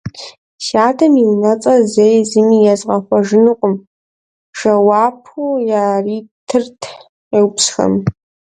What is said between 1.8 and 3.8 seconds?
зэи зыми езгъэхъуэжынукъым,–